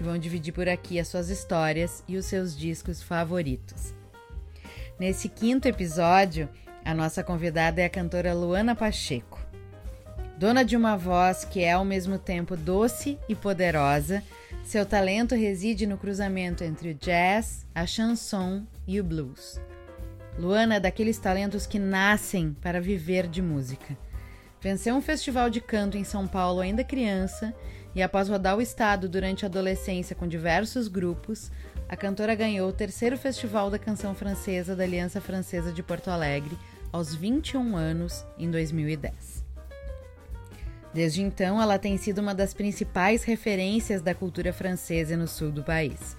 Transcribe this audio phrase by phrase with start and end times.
[0.00, 3.94] que vão dividir por aqui as suas histórias e os seus discos favoritos.
[4.98, 6.48] Nesse quinto episódio,
[6.82, 9.38] a nossa convidada é a cantora Luana Pacheco.
[10.38, 14.22] Dona de uma voz que é ao mesmo tempo doce e poderosa,
[14.64, 19.60] seu talento reside no cruzamento entre o jazz, a chanson e o blues.
[20.38, 23.98] Luana é daqueles talentos que nascem para viver de música.
[24.62, 27.54] Venceu um festival de canto em São Paulo ainda criança
[27.94, 31.50] e após rodar o estado durante a adolescência com diversos grupos,
[31.88, 36.56] a cantora ganhou o terceiro Festival da Canção Francesa da Aliança Francesa de Porto Alegre
[36.92, 39.44] aos 21 anos, em 2010.
[40.92, 45.62] Desde então, ela tem sido uma das principais referências da cultura francesa no sul do
[45.62, 46.16] país.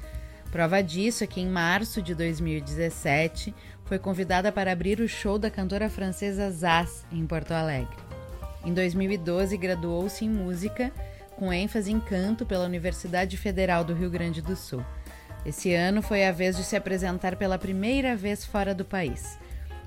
[0.49, 3.53] Prova disso é que em março de 2017
[3.85, 7.97] foi convidada para abrir o show da cantora francesa Zaz em Porto Alegre.
[8.63, 10.91] Em 2012, graduou-se em música
[11.41, 14.85] com ênfase em canto pela Universidade Federal do Rio Grande do Sul.
[15.43, 19.39] Esse ano foi a vez de se apresentar pela primeira vez fora do país.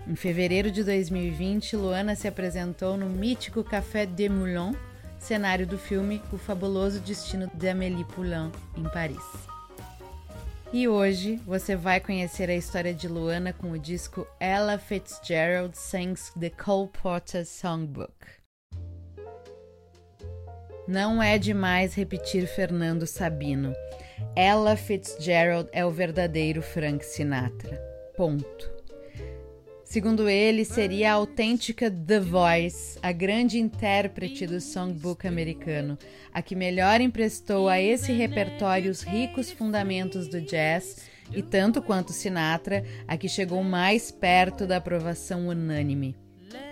[0.04, 4.74] Em fevereiro de 2020, Luana se apresentou no mítico Café de Moulin,
[5.16, 9.22] cenário do filme O Fabuloso Destino de Amélie Poulain, em Paris.
[10.72, 16.32] E hoje você vai conhecer a história de Luana com o disco Ella Fitzgerald Sings
[16.36, 18.42] the Cole Porter Songbook.
[20.86, 23.72] Não é demais repetir Fernando Sabino.
[24.36, 27.80] Ella Fitzgerald é o verdadeiro Frank Sinatra.
[28.14, 28.74] Ponto.
[29.82, 35.96] Segundo ele, seria a autêntica The Voice, a grande intérprete do songbook americano,
[36.32, 42.12] a que melhor emprestou a esse repertório os ricos fundamentos do jazz e, tanto quanto
[42.12, 46.14] Sinatra, a que chegou mais perto da aprovação unânime.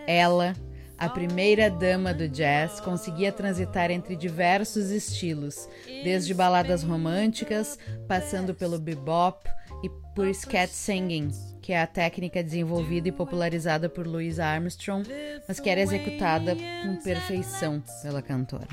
[0.07, 0.55] Ela,
[1.03, 7.77] a primeira dama do jazz conseguia transitar entre diversos estilos, desde baladas românticas,
[8.07, 9.51] passando pelo bebop
[9.83, 11.31] e por scat singing,
[11.61, 15.05] que é a técnica desenvolvida e popularizada por Louis Armstrong,
[15.49, 18.69] mas que era executada com perfeição pela cantora.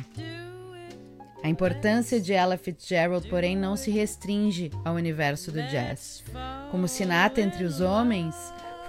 [1.42, 6.24] A importância de Ella Fitzgerald, porém, não se restringe ao universo do jazz.
[6.70, 8.36] Como Sinatra entre os homens,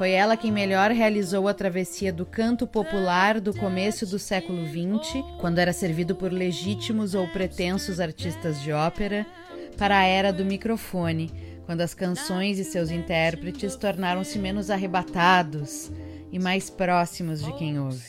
[0.01, 5.23] foi ela quem melhor realizou a travessia do canto popular do começo do século XX,
[5.39, 9.27] quando era servido por legítimos ou pretensos artistas de ópera,
[9.77, 11.31] para a era do microfone,
[11.67, 15.93] quando as canções e seus intérpretes tornaram-se menos arrebatados
[16.33, 18.09] e mais próximos de quem ouve.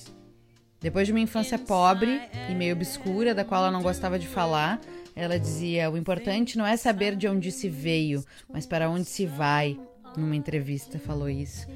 [0.79, 4.79] Depois de uma infância pobre e meio obscura, da qual ela não gostava de falar,
[5.13, 9.25] ela dizia: O importante não é saber de onde se veio, mas para onde se
[9.25, 9.77] vai
[10.17, 11.67] numa entrevista, falou isso.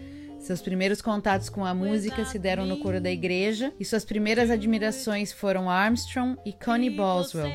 [0.46, 4.52] Seus primeiros contatos com a música se deram no coro da igreja e suas primeiras
[4.52, 7.50] admirações foram Armstrong e Connie Boswell,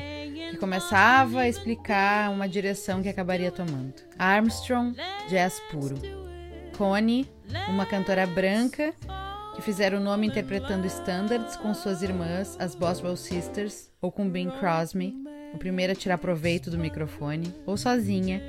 [0.51, 3.93] que começava a explicar uma direção que acabaria tomando.
[4.19, 4.93] Armstrong,
[5.29, 5.95] jazz puro.
[6.77, 7.29] Connie,
[7.69, 8.93] uma cantora branca
[9.55, 14.51] que fizeram o nome interpretando standards com suas irmãs, as Boswell Sisters, ou com Bing
[14.59, 15.15] Crosby,
[15.53, 18.41] o primeiro a tirar proveito do microfone, ou sozinha,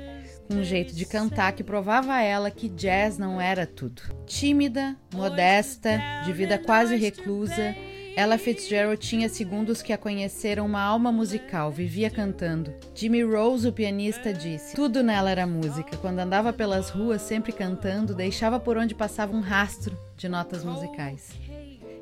[0.49, 4.01] um jeito de cantar que provava a ela que jazz não era tudo.
[4.25, 7.75] Tímida, modesta, de vida quase reclusa,
[8.15, 12.71] ela Fitzgerald tinha, segundo os que a conheceram, uma alma musical, vivia cantando.
[12.93, 15.97] Jimmy Rose, o pianista, disse: Tudo nela era música.
[15.97, 21.31] Quando andava pelas ruas, sempre cantando, deixava por onde passava um rastro de notas musicais.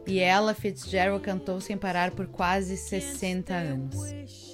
[0.06, 4.51] E ela, Fitzgerald, cantou sem parar por quase 60 anos.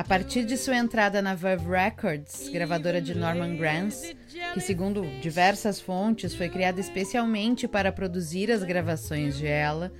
[0.00, 4.16] A partir de sua entrada na Verve Records, gravadora de Norman Granz,
[4.54, 9.92] que segundo diversas fontes foi criada especialmente para produzir as gravações de ela,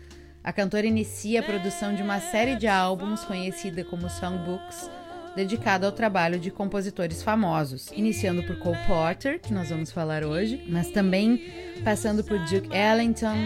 [0.43, 4.91] a cantora inicia a produção de uma série de álbuns conhecida como songbooks,
[5.37, 10.64] dedicada ao trabalho de compositores famosos, iniciando por Cole Porter, que nós vamos falar hoje,
[10.67, 11.44] mas também
[11.85, 13.37] passando por Duke Ellington,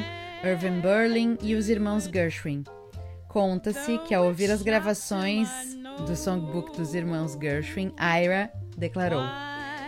[0.44, 2.62] Irving Berlin e os irmãos Gershwin.
[3.26, 5.48] Conta-se que ao ouvir as gravações
[6.02, 9.22] do songbook dos irmãos Gershwin, Ira declarou: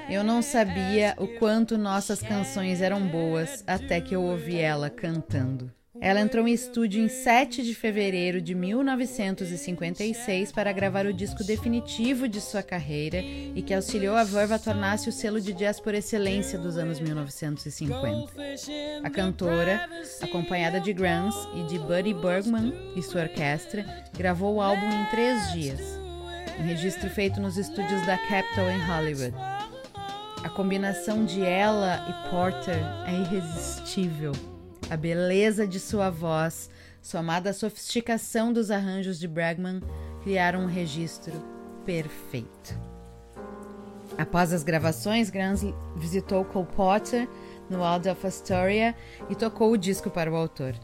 [0.09, 5.71] Eu não sabia o quanto nossas canções eram boas até que eu ouvi ela cantando.
[6.01, 12.29] Ela entrou em estúdio em 7 de fevereiro de 1956 para gravar o disco definitivo
[12.29, 15.95] de sua carreira e que auxiliou a Verve a tornar-se o selo de jazz por
[15.95, 18.33] excelência dos anos 1950.
[19.03, 19.89] A cantora,
[20.21, 23.85] acompanhada de Grans e de Buddy Bergman e sua orquestra,
[24.17, 25.81] gravou o álbum em três dias,
[26.59, 29.35] um registro feito nos estúdios da Capitol em Hollywood.
[30.45, 34.33] A combinação de ela e Porter é irresistível.
[34.89, 36.71] A beleza de sua voz,
[37.03, 39.81] somada à sofisticação dos arranjos de Bregman,
[40.23, 41.33] criaram um registro
[41.85, 42.79] perfeito.
[44.17, 45.63] Após as gravações, Grans
[45.97, 47.29] visitou Cole Potter
[47.69, 48.95] no Waldorf Astoria
[49.29, 50.75] e tocou o disco para o autor.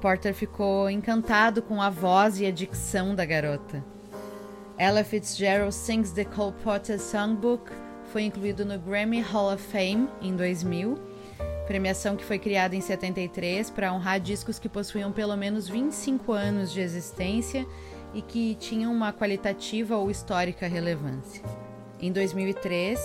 [0.00, 3.84] Porter ficou encantado com a voz e a dicção da garota.
[4.78, 7.70] Ella Fitzgerald Sings the Cole Potter Songbook
[8.10, 11.17] foi incluído no Grammy Hall of Fame em 2000
[11.68, 16.72] premiação que foi criada em 73 para honrar discos que possuíam pelo menos 25 anos
[16.72, 17.66] de existência
[18.14, 21.44] e que tinham uma qualitativa ou histórica relevância.
[22.00, 22.98] Em 2003,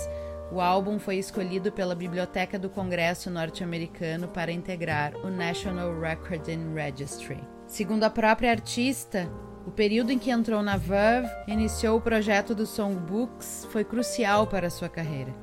[0.50, 7.44] o álbum foi escolhido pela Biblioteca do Congresso norte-americano para integrar o National Recording Registry.
[7.68, 9.30] Segundo a própria artista,
[9.68, 14.70] o período em que entrou na Verve iniciou o projeto dos songbooks foi crucial para
[14.70, 15.34] sua carreira.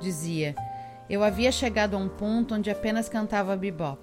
[0.00, 0.54] Dizia:
[1.08, 3.98] eu havia chegado a um ponto onde apenas cantava bebop.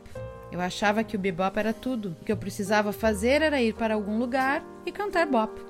[0.52, 2.16] Eu achava que o bebop era tudo.
[2.22, 5.62] O que eu precisava fazer era ir para algum lugar e cantar bop.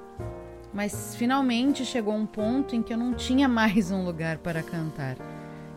[0.74, 5.18] Mas finalmente chegou um ponto em que eu não tinha mais um lugar para cantar.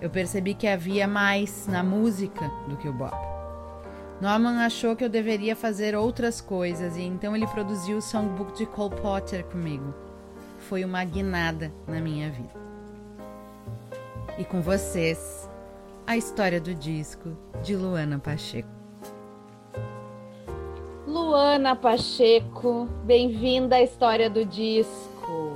[0.01, 3.17] Eu percebi que havia mais na música do que o bop.
[4.21, 8.67] Norman achou que eu deveria fazer outras coisas e então ele produziu o songbook de
[8.67, 9.95] Cole Potter comigo.
[10.59, 12.53] Foi uma guinada na minha vida.
[14.37, 15.48] E com vocês,
[16.09, 18.67] a história do disco de Luana Pacheco.
[21.07, 25.53] Luana Pacheco, bem-vinda à história do disco.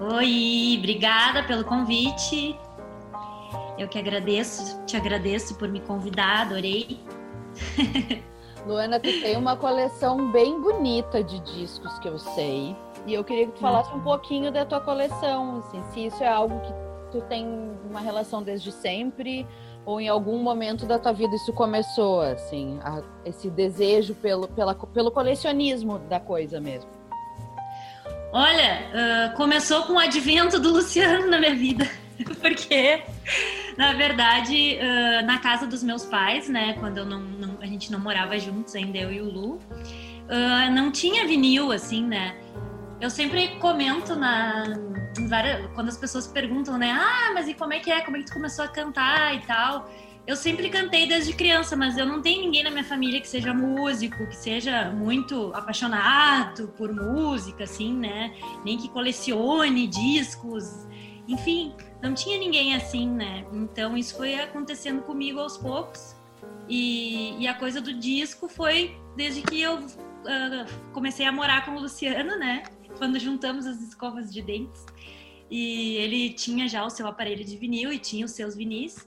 [0.00, 2.58] Oi, obrigada pelo convite.
[3.78, 6.98] Eu que agradeço, te agradeço por me convidar, adorei.
[8.66, 12.74] Luana, tu tem uma coleção bem bonita de discos que eu sei.
[13.06, 16.28] E eu queria que tu falasse um pouquinho da tua coleção, assim, se isso é
[16.28, 17.46] algo que tu tem
[17.88, 19.46] uma relação desde sempre
[19.84, 24.74] ou em algum momento da tua vida isso começou assim, a, esse desejo pelo, pela,
[24.74, 26.90] pelo colecionismo da coisa mesmo?
[28.32, 28.82] Olha,
[29.32, 31.88] uh, começou com o advento do Luciano na minha vida,
[32.42, 33.02] porque
[33.78, 37.98] na verdade uh, na casa dos meus pais, né, quando não, não, a gente não
[37.98, 42.36] morava juntos ainda eu e o Lu, uh, não tinha vinil assim, né?
[43.00, 44.64] Eu sempre comento na,
[45.74, 46.90] quando as pessoas perguntam, né?
[46.90, 48.00] Ah, mas e como é que é?
[48.00, 49.90] Como é que tu começou a cantar e tal?
[50.26, 53.54] Eu sempre cantei desde criança, mas eu não tenho ninguém na minha família que seja
[53.54, 58.34] músico, que seja muito apaixonado por música, assim, né?
[58.64, 60.86] Nem que colecione discos.
[61.26, 63.46] Enfim, não tinha ninguém assim, né?
[63.52, 66.14] Então isso foi acontecendo comigo aos poucos.
[66.68, 71.74] E, e a coisa do disco foi desde que eu uh, comecei a morar com
[71.74, 72.62] o Luciano, né?
[72.98, 74.84] quando juntamos as escovas de dentes.
[75.50, 79.06] E ele tinha já o seu aparelho de vinil e tinha os seus vinis.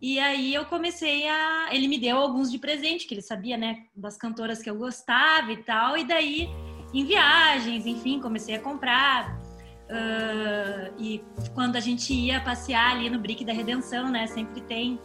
[0.00, 1.68] E aí eu comecei a.
[1.72, 5.52] Ele me deu alguns de presente, que ele sabia, né, das cantoras que eu gostava
[5.52, 5.96] e tal.
[5.96, 6.48] E daí,
[6.94, 9.36] em viagens, enfim, comecei a comprar.
[9.88, 15.00] Uh, e quando a gente ia passear ali no Brick da Redenção, né, sempre tem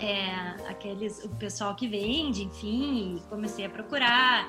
[0.00, 4.48] é, aqueles, o pessoal que vende, enfim, comecei a procurar.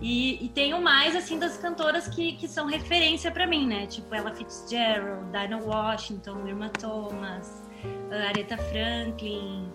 [0.00, 3.86] E, e, tenho mais, assim, das cantoras que, que são referência para mim, né?
[3.86, 9.70] Tipo Ella Fitzgerald, Dinah Washington, Irma Thomas, uh, Aretha Franklin,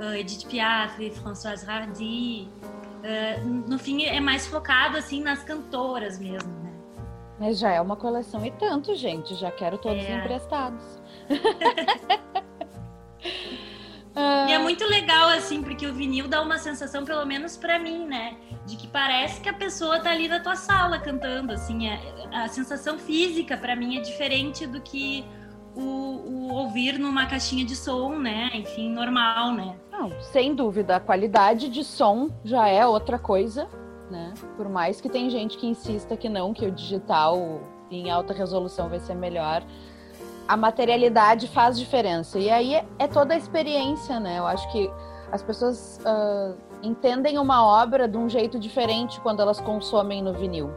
[0.00, 2.48] uh, Edith Piaf, Françoise Hardy.
[2.96, 6.72] Uh, no fim, é mais focado, assim, nas cantoras mesmo, né?
[7.38, 9.34] Mas já é uma coleção e tanto, gente.
[9.34, 10.18] Já quero todos é.
[10.18, 11.00] emprestados.
[14.48, 18.06] E é muito legal, assim, porque o vinil dá uma sensação, pelo menos para mim,
[18.06, 18.34] né?
[18.66, 21.88] De que parece que a pessoa tá ali na tua sala cantando, assim.
[21.88, 22.00] É,
[22.32, 25.24] a sensação física, para mim, é diferente do que
[25.74, 28.50] o, o, ouvir numa caixinha de som, né?
[28.54, 29.76] Enfim, normal, né?
[29.90, 30.96] Não, sem dúvida.
[30.96, 33.68] A qualidade de som já é outra coisa,
[34.10, 34.34] né?
[34.56, 38.88] Por mais que tem gente que insista que não, que o digital em alta resolução
[38.88, 39.62] vai ser melhor
[40.48, 42.38] a materialidade faz diferença.
[42.38, 44.38] E aí é toda a experiência, né?
[44.38, 44.90] Eu acho que
[45.32, 50.70] as pessoas uh, entendem uma obra de um jeito diferente quando elas consomem no vinil.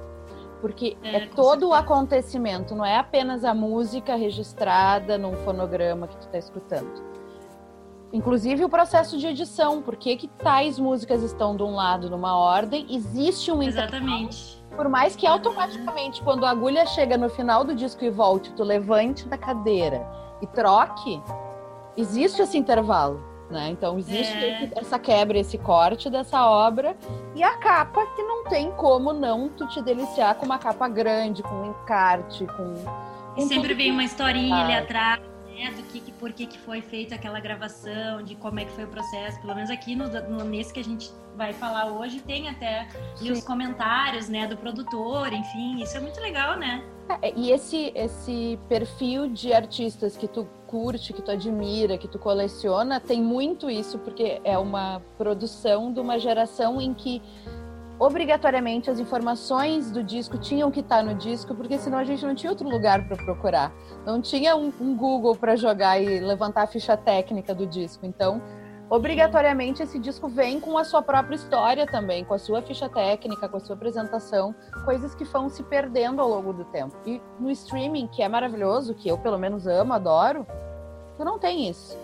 [0.61, 6.17] Porque é, é todo o acontecimento, não é apenas a música registrada num fonograma que
[6.17, 7.01] tu está escutando.
[8.11, 12.35] inclusive o processo de edição, por que, que tais músicas estão de um lado numa
[12.35, 14.59] ordem, existe um Exatamente.
[14.75, 18.63] Por mais que automaticamente, quando a agulha chega no final do disco e volte, tu
[18.63, 20.05] levante da cadeira
[20.41, 21.21] e troque,
[21.97, 23.28] existe esse intervalo.
[23.49, 23.69] Né?
[23.71, 24.63] Então existe É.
[24.65, 26.95] esse- essa quebra, esse corte dessa obra
[27.35, 31.41] e a capa que não tem como não tu te deliciar com uma capa grande,
[31.41, 32.75] com um encarte, com,
[33.35, 35.19] E com sempre vem uma historinha ali atrás,
[35.59, 35.71] né?
[35.71, 38.85] Do que, que por que, que foi feita aquela gravação, de como é que foi
[38.85, 39.39] o processo.
[39.41, 42.87] Pelo menos aqui no, no- nesse que a gente vai falar hoje, tem até
[43.21, 46.83] os comentários, né, do produtor, enfim, isso é muito legal, né?
[47.21, 52.19] É, E esse, esse perfil de artistas que tu curte, que tu admira, que tu
[52.19, 57.21] coleciona, tem muito isso, porque é uma produção de uma geração em que
[57.99, 62.33] obrigatoriamente as informações do disco tinham que estar no disco, porque senão a gente não
[62.33, 63.73] tinha outro lugar para procurar.
[64.05, 68.05] Não tinha um, um Google para jogar e levantar a ficha técnica do disco.
[68.05, 68.41] Então,
[68.89, 73.49] obrigatoriamente esse disco vem com a sua própria história também, com a sua ficha técnica,
[73.49, 76.95] com a sua apresentação, coisas que vão se perdendo ao longo do tempo.
[77.05, 80.47] E no streaming, que é maravilhoso, que eu pelo menos amo, adoro,
[81.17, 81.97] tu não tem isso.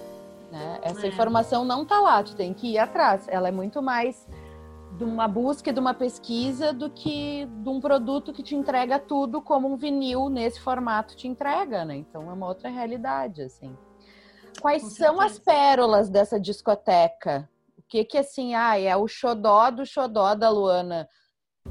[0.51, 0.79] Né?
[0.83, 1.09] Essa É.
[1.09, 3.27] informação não tá lá, tu tem que ir atrás.
[3.29, 4.27] Ela é muito mais
[4.97, 8.97] de uma busca, e de uma pesquisa, do que de um produto que te entrega
[8.97, 11.95] tudo como um vinil nesse formato te entrega, né?
[11.95, 13.75] Então é uma outra realidade, assim.
[14.61, 17.49] Quais Com são as pérolas dessa discoteca?
[17.77, 21.07] O que que assim, ah, é o xodó do xodó da Luana?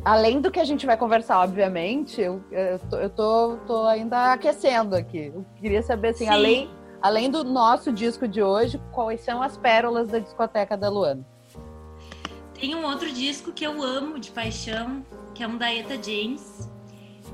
[0.04, 4.33] Além do que a gente vai conversar, obviamente, eu, eu, tô, eu tô, tô ainda
[4.33, 5.33] aquecendo aqui.
[5.35, 6.31] Eu queria saber, assim, Sim.
[6.31, 11.25] além, além do nosso disco de hoje, quais são as pérolas da discoteca da Luana?
[12.58, 16.70] Tem um outro disco que eu amo de paixão, que é um da Eta James,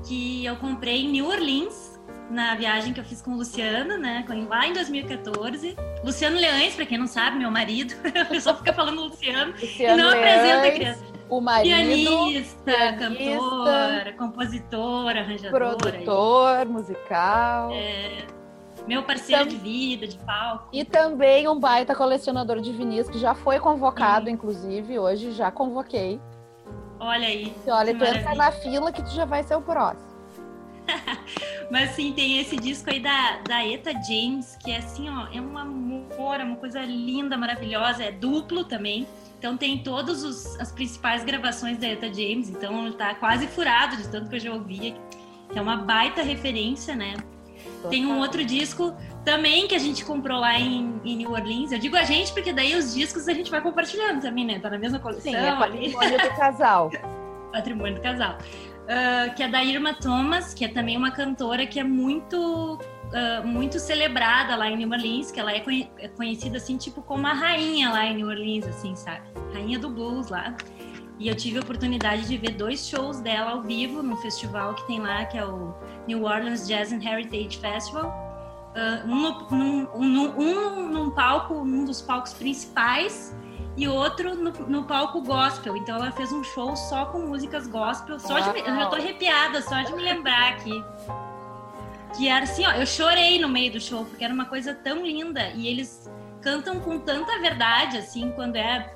[0.07, 1.99] que eu comprei em New Orleans,
[2.29, 4.25] na viagem que eu fiz com o Luciano, né?
[4.49, 5.75] Lá em 2014.
[6.03, 7.93] Luciano Leães, pra quem não sabe, meu marido.
[8.19, 11.03] A pessoa fica falando Luciano e Luciano não apresenta a Leães, criança.
[11.29, 12.11] o marido, Pianista,
[12.65, 15.75] pianista, cantora, compositora, arranjadora.
[15.77, 17.71] produtor musical
[18.87, 20.67] Meu parceiro Tam- de vida, de palco.
[20.73, 26.19] e também um baita colecionador de vinis que já foi convocado, inclusive, hoje já convoquei.
[26.99, 27.53] Olha aí.
[27.65, 28.35] E olha, tu entra maravilha.
[28.35, 30.11] na fila que tu já vai ser o próximo.
[31.71, 35.39] Mas sim, tem esse disco aí da, da Eta James, que é assim, ó, é
[35.39, 39.07] um amor, é uma coisa linda, maravilhosa, é duplo também.
[39.39, 40.23] Então tem todas
[40.59, 44.53] as principais gravações da Eta James, então tá quase furado de tanto que eu já
[44.53, 44.95] ouvi,
[45.51, 47.13] que é uma baita referência, né?
[47.89, 51.71] Tem um outro disco também que a gente comprou lá em, em New Orleans.
[51.71, 54.59] Eu digo a gente porque daí os discos a gente vai compartilhando também, né?
[54.59, 56.91] Tá na mesma coleção Sim, é patrimônio do casal.
[57.51, 58.37] patrimônio do casal.
[58.87, 62.79] Ah, que é da Irma Thomas, que é também uma cantora que é muito
[63.13, 67.01] ah, muito celebrada lá em New Orleans, que ela é, conhe- é conhecida assim tipo
[67.01, 69.21] como a rainha lá em New Orleans, assim, sabe?
[69.53, 70.55] Rainha do blues lá.
[71.19, 74.85] E eu tive a oportunidade de ver dois shows dela ao vivo num festival que
[74.87, 75.71] tem lá, que é o
[76.07, 78.11] New Orleans Jazz and Heritage Festival.
[78.75, 80.07] Ah, um, no- num, um,
[80.89, 83.35] num- um palco, num dos palcos principais,
[83.77, 85.75] e outro no, no palco gospel.
[85.77, 88.19] Então ela fez um show só com músicas gospel.
[88.19, 90.83] Só de, eu já tô arrepiada só de me lembrar aqui.
[92.17, 95.05] Que era assim, ó, eu chorei no meio do show, porque era uma coisa tão
[95.05, 95.49] linda.
[95.55, 96.09] E eles
[96.41, 98.93] cantam com tanta verdade, assim, quando é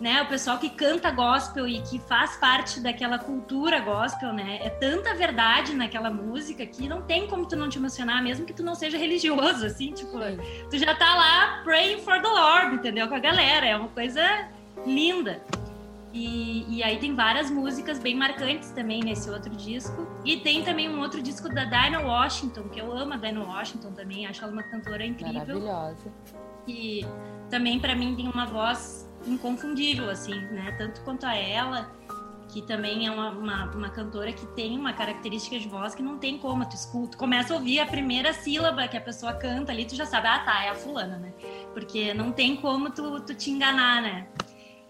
[0.00, 4.60] né, o pessoal que canta gospel e que faz parte daquela cultura gospel, né?
[4.62, 8.52] É tanta verdade naquela música que não tem como tu não te emocionar, mesmo que
[8.52, 10.12] tu não seja religioso, assim, tipo,
[10.70, 13.08] tu já tá lá praying for the Lord, entendeu?
[13.08, 13.66] Com a galera.
[13.66, 14.48] É uma coisa
[14.86, 15.42] linda.
[16.12, 20.06] E, e aí tem várias músicas bem marcantes também nesse outro disco.
[20.24, 23.92] E tem também um outro disco da Dinah Washington, que eu amo a Dinah Washington
[23.92, 25.60] também, acho ela uma cantora incrível.
[25.60, 26.12] Maravilhosa.
[26.66, 27.04] E
[27.50, 30.74] também para mim tem uma voz inconfundível, assim, né?
[30.78, 31.90] Tanto quanto a ela,
[32.48, 36.18] que também é uma, uma, uma cantora que tem uma característica de voz que não
[36.18, 36.64] tem como.
[36.68, 39.94] Tu escuta, tu começa a ouvir a primeira sílaba que a pessoa canta ali, tu
[39.94, 41.32] já sabe, ah, tá, é a fulana, né?
[41.74, 44.28] Porque não tem como tu, tu te enganar, né?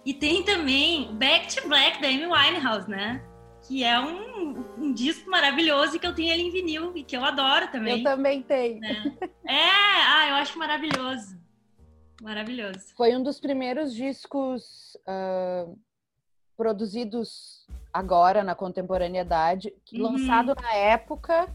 [0.05, 3.23] E tem também Back to Black da Amy Winehouse, né?
[3.67, 7.25] Que é um, um disco maravilhoso que eu tenho ele em vinil e que eu
[7.25, 7.99] adoro também.
[7.99, 8.81] Eu também tenho.
[9.45, 11.38] É, ah, eu acho maravilhoso.
[12.21, 12.81] Maravilhoso.
[12.97, 15.67] Foi um dos primeiros discos ah,
[16.57, 20.03] produzidos agora na contemporaneidade, Uhum.
[20.03, 21.49] lançado na época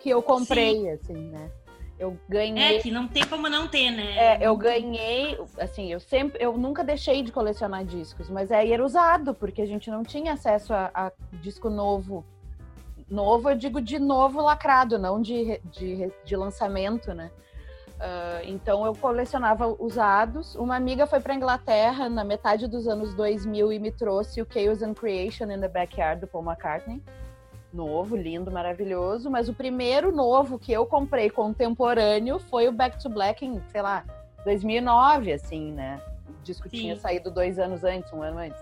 [0.00, 1.50] que eu comprei, assim, né?
[1.98, 2.78] Eu ganhei.
[2.78, 4.16] É, que não tem como não ter, né?
[4.18, 8.84] É, eu ganhei, assim, eu sempre, eu nunca deixei de colecionar discos, mas aí era
[8.84, 12.24] usado, porque a gente não tinha acesso a, a disco novo.
[13.08, 17.30] Novo, eu digo de novo lacrado, não de, de, de lançamento, né?
[17.94, 20.54] Uh, então eu colecionava usados.
[20.56, 24.82] Uma amiga foi para Inglaterra na metade dos anos 2000 e me trouxe o Chaos
[24.82, 27.00] and Creation in the Backyard do Paul McCartney.
[27.72, 29.30] Novo, lindo, maravilhoso.
[29.30, 33.82] Mas o primeiro novo que eu comprei contemporâneo foi o Back to Black em, sei
[33.82, 34.04] lá,
[34.44, 36.00] 2009, assim, né?
[36.28, 36.76] O disco Sim.
[36.76, 38.60] tinha saído dois anos antes, um ano antes.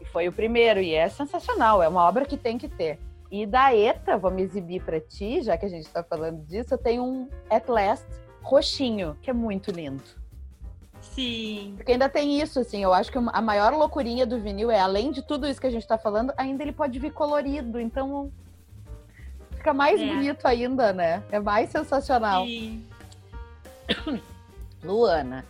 [0.00, 2.98] E foi o primeiro, e é sensacional, é uma obra que tem que ter.
[3.30, 6.74] E da ETA, vou me exibir para ti, já que a gente está falando disso,
[6.74, 8.06] eu tenho um At Last
[8.42, 10.02] roxinho, que é muito lindo.
[11.00, 11.74] Sim.
[11.76, 15.10] Porque ainda tem isso, assim, eu acho que a maior loucurinha do vinil é, além
[15.10, 18.30] de tudo isso que a gente está falando, ainda ele pode vir colorido, então
[19.56, 20.06] fica mais é.
[20.06, 21.22] bonito ainda, né?
[21.30, 22.44] É mais sensacional.
[22.44, 22.84] Sim.
[24.84, 25.44] Luana,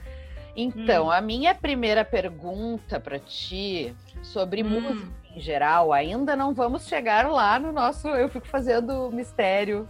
[0.56, 1.10] então, hum.
[1.10, 4.68] a minha primeira pergunta para ti sobre hum.
[4.68, 8.08] música em geral, ainda não vamos chegar lá no nosso.
[8.08, 9.88] Eu fico fazendo mistério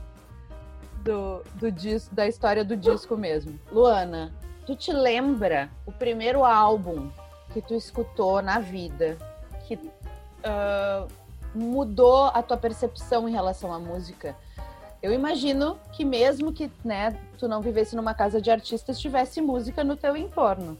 [1.02, 3.58] do, do disco, da história do disco mesmo.
[3.70, 4.32] Luana,
[4.66, 7.10] tu te lembra o primeiro álbum
[7.52, 9.18] que tu escutou na vida
[9.66, 11.08] que uh,
[11.54, 14.36] mudou a tua percepção em relação à música?
[15.02, 19.82] Eu imagino que mesmo que né, tu não vivesse numa casa de artistas, tivesse música
[19.82, 20.78] no teu entorno.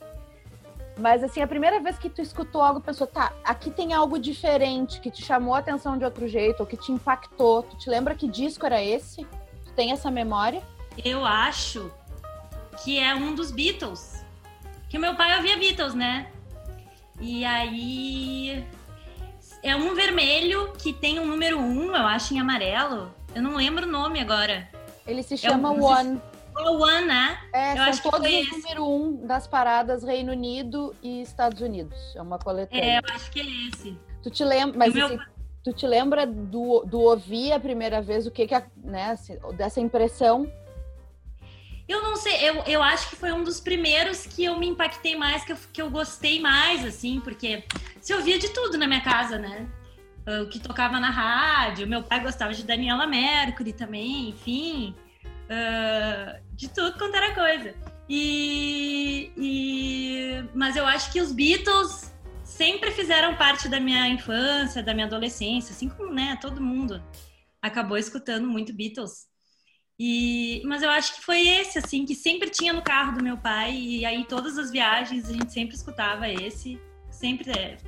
[0.99, 5.01] Mas assim, a primeira vez que tu escutou algo, pensou, tá, aqui tem algo diferente,
[5.01, 7.63] que te chamou a atenção de outro jeito, ou que te impactou.
[7.63, 9.27] Tu te lembra que disco era esse?
[9.71, 10.63] Tu tem essa memória?
[11.03, 11.93] Eu acho
[12.83, 14.25] que é um dos Beatles.
[14.89, 16.27] Que o meu pai ouvia Beatles, né?
[17.21, 18.67] E aí
[19.63, 23.15] é um vermelho que tem um número um, eu acho, em amarelo.
[23.33, 24.69] Eu não lembro o nome agora.
[25.07, 26.21] Ele se chama é um, One.
[26.57, 27.39] O One, né?
[27.53, 31.97] É, eu acho todos os número um das paradas Reino Unido e Estados Unidos.
[32.17, 32.85] É uma coletânea.
[32.85, 33.97] É, eu acho que é esse.
[34.21, 35.17] Tu te lembra, mas meu...
[35.63, 39.81] tu te lembra do, do ouvir a primeira vez, o que que, né, assim, dessa
[39.81, 40.51] impressão?
[41.89, 45.17] Eu não sei, eu, eu acho que foi um dos primeiros que eu me impactei
[45.17, 47.65] mais, que eu, que eu gostei mais, assim, porque
[48.01, 49.69] se ouvia de tudo na minha casa, né?
[50.43, 51.87] o que tocava na rádio.
[51.87, 57.75] Meu pai gostava de Daniela Mercury também, enfim, uh, de tudo quanto era coisa.
[58.09, 62.13] E, e, mas eu acho que os Beatles
[62.61, 67.03] sempre fizeram parte da minha infância, da minha adolescência, assim como né, todo mundo
[67.63, 69.27] acabou escutando muito Beatles.
[69.99, 73.39] E, mas eu acho que foi esse, assim, que sempre tinha no carro do meu
[73.39, 76.79] pai, e aí todas as viagens a gente sempre escutava esse,
[77.11, 77.79] sempre é,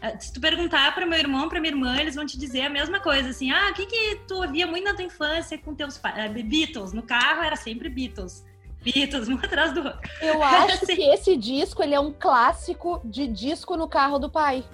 [0.00, 2.70] é, se tu perguntar para meu irmão, para minha irmã, eles vão te dizer a
[2.70, 5.98] mesma coisa, assim, ah, o que que tu ouvia muito na tua infância com teus
[5.98, 6.16] pais?
[6.16, 8.42] É, Beatles, no carro era sempre Beatles.
[8.82, 10.00] Beatles, um atrás do outro.
[10.20, 14.64] Eu acho que esse disco, ele é um clássico de disco no carro do pai.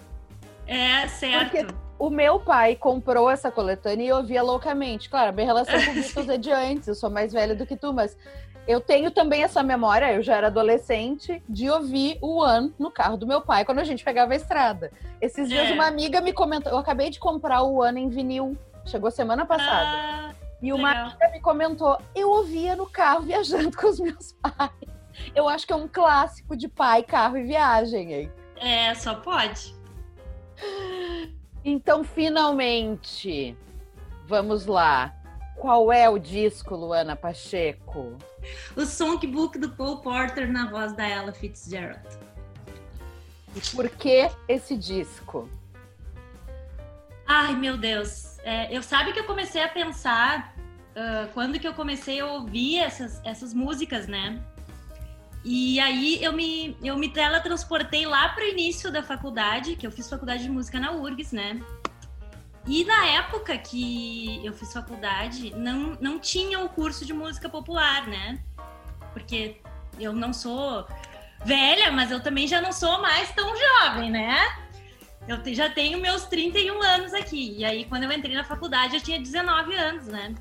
[0.66, 1.50] É, certo.
[1.50, 5.08] Porque o meu pai comprou essa coletânea e eu ouvia loucamente.
[5.08, 7.92] Claro, minha relação com Beatles é de antes, eu sou mais velha do que tu,
[7.92, 8.16] mas
[8.66, 13.16] eu tenho também essa memória, eu já era adolescente, de ouvir o One no carro
[13.16, 14.90] do meu pai quando a gente pegava a estrada.
[15.20, 15.72] Esses dias é.
[15.72, 19.86] uma amiga me comentou, eu acabei de comprar o One em vinil, chegou semana passada.
[19.86, 20.23] Ah,
[20.64, 24.70] e uma amiga me comentou, eu ouvia no carro viajando com os meus pais.
[25.34, 28.32] Eu acho que é um clássico de pai, carro e viagem, hein?
[28.56, 29.74] É, só pode.
[31.62, 33.54] Então, finalmente,
[34.26, 35.14] vamos lá.
[35.54, 38.16] Qual é o disco, Luana Pacheco?
[38.74, 42.08] O Songbook do Paul Porter na voz da Ella Fitzgerald.
[43.54, 45.46] E por que esse disco?
[47.26, 48.38] Ai, meu Deus.
[48.44, 50.53] É, eu sabe que eu comecei a pensar
[50.94, 54.40] uh, quando que eu comecei a ouvir essas, essas músicas, né?
[55.44, 59.90] E aí eu me, eu me teletransportei lá para o início da faculdade, que eu
[59.90, 61.60] fiz faculdade de música na URGS, né?
[62.66, 68.06] E na época que eu fiz faculdade, não, não tinha o curso de música popular,
[68.06, 68.42] né?
[69.12, 69.60] Porque
[70.00, 70.88] eu não sou
[71.44, 74.40] velha, mas eu também já não sou mais tão jovem, né?
[75.28, 77.54] Eu já tenho meus 31 anos aqui.
[77.58, 80.34] E aí, quando eu entrei na faculdade, eu tinha 19 anos, né?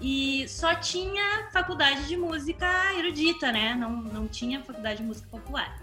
[0.00, 3.74] E só tinha faculdade de música erudita, né?
[3.74, 5.80] Não, não tinha faculdade de música popular.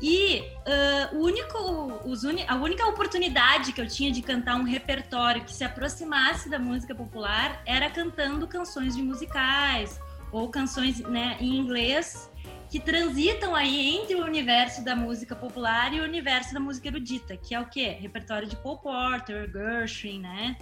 [0.00, 4.62] E uh, o único, os uni, a única oportunidade que eu tinha de cantar um
[4.62, 11.36] repertório que se aproximasse da música popular era cantando canções de musicais ou canções né,
[11.40, 12.30] em inglês
[12.70, 17.36] que transitam aí entre o universo da música popular e o universo da música erudita,
[17.36, 17.96] que é o quê?
[17.98, 20.56] Repertório de Paul Porter, Gershwin, né?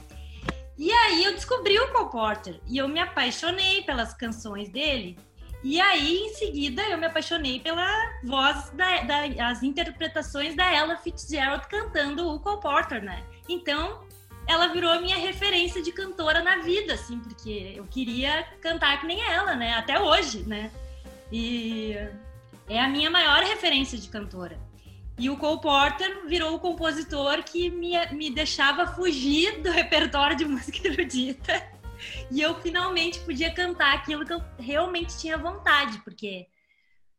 [0.79, 5.19] E aí eu descobri o Paul Porter e eu me apaixonei pelas canções dele
[5.69, 7.89] e aí, em seguida, eu me apaixonei pela
[8.23, 13.25] voz, da, da, as interpretações da Ella Fitzgerald cantando o Cole Porter, né?
[13.49, 14.07] Então,
[14.47, 19.09] ela virou a minha referência de cantora na vida, assim, porque eu queria cantar que
[19.09, 19.75] nem ela, né?
[19.75, 20.71] Até hoje, né?
[21.33, 21.97] E
[22.69, 24.57] é a minha maior referência de cantora.
[25.19, 30.45] E o Cole Porter virou o compositor que me, me deixava fugir do repertório de
[30.47, 31.77] música erudita.
[32.31, 36.47] E eu finalmente podia cantar aquilo que eu realmente tinha vontade, porque,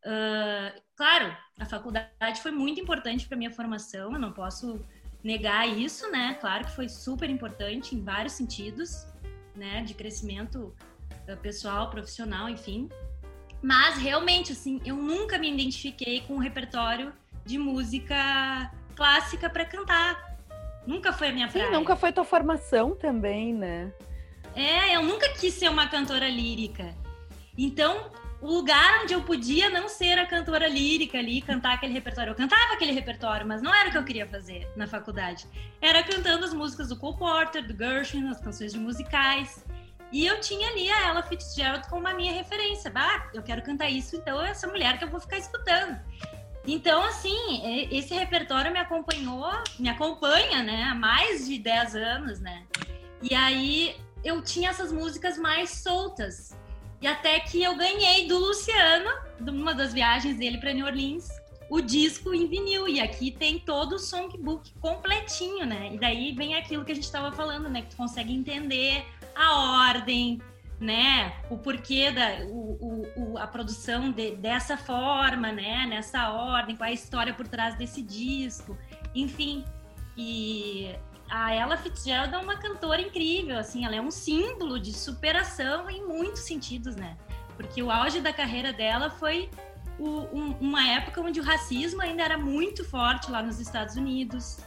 [0.05, 4.79] uh, claro, a faculdade foi muito importante para minha formação, eu não posso
[5.23, 6.37] negar isso, né?
[6.39, 9.07] Claro que foi super importante em vários sentidos,
[9.55, 9.81] né?
[9.81, 10.75] De crescimento
[11.27, 12.87] uh, pessoal, profissional, enfim.
[13.61, 17.11] Mas realmente, assim, eu nunca me identifiquei com um repertório
[17.47, 20.37] de música clássica para cantar.
[20.85, 21.67] Nunca foi a minha praia.
[21.67, 23.91] Sim, nunca foi tua formação também, né?
[24.53, 26.93] É, eu nunca quis ser uma cantora lírica.
[27.57, 32.31] Então, o lugar onde eu podia não ser a cantora lírica ali, cantar aquele repertório.
[32.31, 35.47] Eu cantava aquele repertório, mas não era o que eu queria fazer na faculdade.
[35.81, 39.63] Era cantando as músicas do Cole Porter, do Gershwin, as canções de musicais.
[40.11, 42.91] E eu tinha ali a Ella Fitzgerald como a minha referência.
[42.95, 45.99] Ah, eu quero cantar isso, então é essa mulher que eu vou ficar escutando.
[46.67, 49.49] Então, assim, esse repertório me acompanhou,
[49.79, 52.65] me acompanha, né, há mais de 10 anos, né?
[53.21, 56.53] E aí eu tinha essas músicas mais soltas.
[57.01, 61.29] E até que eu ganhei do Luciano, numa das viagens dele para New Orleans,
[61.69, 62.87] o disco em vinil.
[62.87, 65.91] E aqui tem todo o songbook completinho, né?
[65.93, 67.83] E daí vem aquilo que a gente estava falando, né?
[67.83, 70.41] Que tu consegue entender a ordem,
[70.79, 71.33] né?
[71.49, 75.85] O porquê da o, o, a produção de, dessa forma, né?
[75.87, 78.77] Nessa ordem, qual é a história por trás desse disco,
[79.15, 79.65] enfim.
[80.15, 80.95] E
[81.29, 86.05] a Ella Fitzgerald é uma cantora incrível, assim, ela é um símbolo de superação em
[86.05, 87.17] muitos sentidos, né?
[87.55, 89.49] Porque o auge da carreira dela foi
[89.99, 94.59] o, um, uma época onde o racismo ainda era muito forte lá nos Estados Unidos,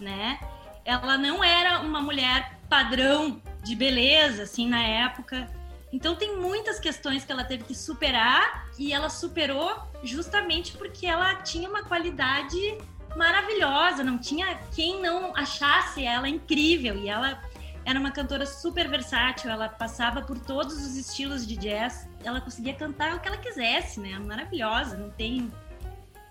[0.00, 0.38] né?
[0.84, 5.48] Ela não era uma mulher padrão de beleza, assim, na época.
[5.92, 9.72] Então tem muitas questões que ela teve que superar e ela superou
[10.02, 12.78] justamente porque ela tinha uma qualidade
[13.16, 17.40] maravilhosa, não tinha quem não achasse ela incrível e ela
[17.84, 22.74] era uma cantora super versátil, ela passava por todos os estilos de jazz, ela conseguia
[22.74, 24.18] cantar o que ela quisesse, né?
[24.18, 25.52] Maravilhosa, não tem.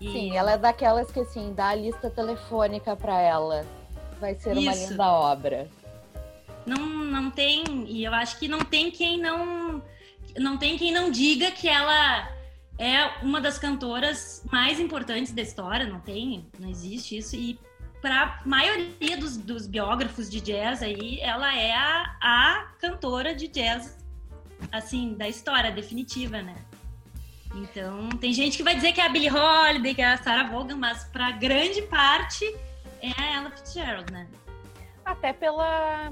[0.00, 0.10] E...
[0.10, 3.64] Sim, ela é daquelas que assim, dá a lista telefônica para ela.
[4.20, 4.90] Vai ser uma Isso.
[4.90, 5.68] linda obra.
[6.66, 9.82] Não, não tem, e eu acho que não tem quem não
[10.36, 12.28] não tem quem não diga que ela
[12.78, 17.36] é uma das cantoras mais importantes da história, não tem, não existe isso.
[17.36, 17.58] E
[18.00, 23.48] para a maioria dos, dos, biógrafos de jazz aí, ela é a, a cantora de
[23.48, 23.96] jazz,
[24.72, 26.56] assim, da história definitiva, né?
[27.54, 30.48] Então, tem gente que vai dizer que é a Billie Holiday, que é a Sarah
[30.48, 32.44] Vaughan, mas para grande parte
[33.00, 34.26] é a Ella Fitzgerald, né?
[35.04, 36.10] Até pela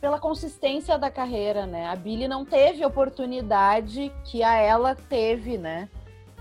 [0.00, 1.86] pela consistência da carreira, né?
[1.86, 5.88] A Billy não teve oportunidade que a ela teve, né?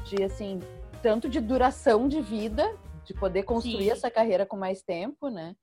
[0.05, 0.59] De assim,
[1.01, 3.91] tanto de duração de vida, de poder construir Sim.
[3.91, 5.55] essa carreira com mais tempo, né?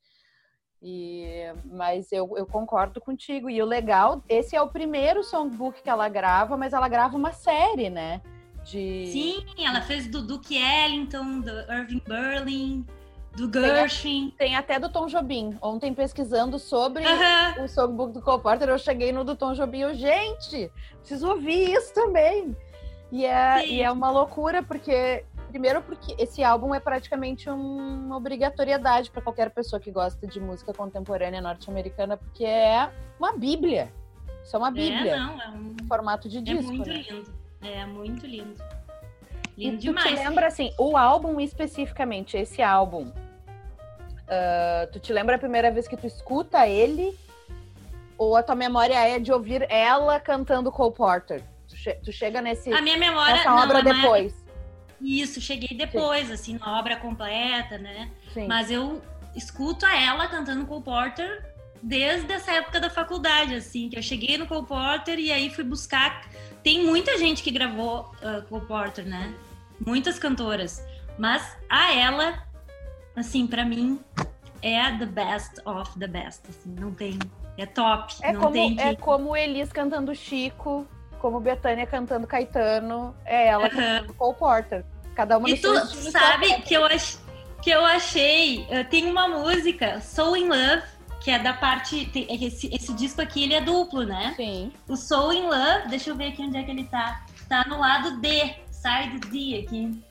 [0.83, 1.25] E,
[1.65, 3.49] mas eu, eu concordo contigo.
[3.49, 7.33] E o legal, esse é o primeiro songbook que ela grava, mas ela grava uma
[7.33, 8.21] série, né?
[8.65, 9.07] De...
[9.07, 12.87] Sim, ela fez do Duke Ellington, do Irving Berlin,
[13.35, 14.33] do Gershwin.
[14.37, 15.57] Tem, tem, até do Tom Jobim.
[15.61, 17.05] Ontem, pesquisando sobre
[17.63, 19.81] o songbook do Cole Porter, eu cheguei no do Tom Jobim.
[19.81, 22.57] Eu, gente, preciso ouvir isso também.
[23.11, 25.25] E é, e é uma loucura, porque.
[25.49, 30.73] Primeiro, porque esse álbum é praticamente uma obrigatoriedade para qualquer pessoa que gosta de música
[30.73, 33.93] contemporânea norte-americana, porque é uma bíblia.
[34.43, 35.15] Isso é uma é, bíblia.
[35.15, 36.73] É, não, é um formato de disco.
[36.73, 37.05] É muito né?
[37.09, 37.35] lindo.
[37.63, 38.63] É muito lindo.
[39.57, 40.09] Lindo e tu demais.
[40.09, 43.13] te lembra, assim, o álbum especificamente, esse álbum,
[44.25, 47.17] Uh, tu te lembra a primeira vez que tu escuta ele?
[48.17, 51.43] Ou a tua memória é de ouvir ela cantando Cole Porter?
[51.69, 54.35] Tu, che tu chega nesse, a minha memória, nessa obra não, depois?
[55.01, 56.33] Isso, cheguei depois, Sim.
[56.33, 58.11] assim, na obra completa, né?
[58.33, 58.47] Sim.
[58.47, 59.03] Mas eu
[59.35, 61.45] escuto a ela cantando Cole Porter
[61.83, 65.65] desde essa época da faculdade, assim, que eu cheguei no Cole Porter e aí fui
[65.65, 66.27] buscar.
[66.63, 69.35] Tem muita gente que gravou uh, Cole Porter, né?
[69.85, 70.83] Muitas cantoras.
[71.19, 72.43] Mas a ela
[73.17, 74.01] assim, para mim,
[74.65, 77.19] é the best of the best, assim, não tem,
[77.59, 78.83] é top, é não como, tem que...
[78.83, 80.87] É como Elis cantando Chico,
[81.19, 85.75] como Betânia cantando Caetano, é ela cantando Cole Porter, cada uma E tu
[86.11, 87.19] sabe que eu, ach,
[87.61, 90.83] que eu achei, uh, tem uma música, Soul in Love,
[91.21, 94.33] que é da parte, tem, esse, esse disco aqui, ele é duplo, né?
[94.35, 94.73] Sim.
[94.89, 97.79] O Soul in Love, deixa eu ver aqui onde é que ele tá, tá no
[97.79, 100.03] lado D, side D aqui.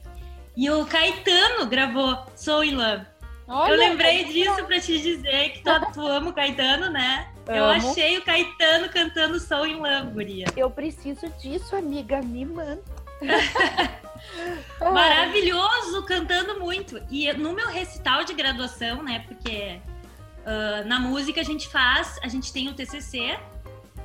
[0.55, 3.12] E o Caetano gravou Soul in Love.
[3.47, 7.29] Olha, eu lembrei disso para te dizer que tu, tu ama o Caetano, né?
[7.47, 7.57] Amo.
[7.57, 10.45] Eu achei o Caetano cantando Soul in Love, guria.
[10.55, 12.81] Eu preciso disso, amiga, me manda.
[14.79, 17.01] Maravilhoso, cantando muito.
[17.09, 19.25] E no meu recital de graduação, né?
[19.27, 19.79] Porque
[20.45, 23.37] uh, na música a gente faz, a gente tem o TCC.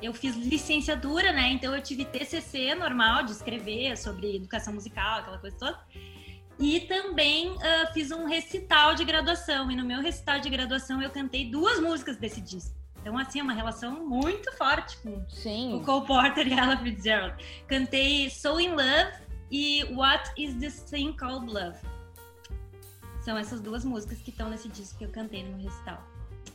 [0.02, 1.50] Eu fiz licenciatura, né?
[1.50, 5.78] Então eu tive TCC normal de escrever sobre educação musical, aquela coisa toda.
[6.58, 9.70] E também uh, fiz um recital de graduação.
[9.70, 12.76] E no meu recital de graduação eu cantei duas músicas desse disco.
[13.00, 15.74] Então, assim, é uma relação muito forte com Sim.
[15.74, 17.42] o Cole Porter e Ella Fitzgerald.
[17.66, 19.12] Cantei So In Love
[19.50, 21.78] e What Is This Thing Called Love.
[23.20, 26.02] São essas duas músicas que estão nesse disco que eu cantei no meu recital.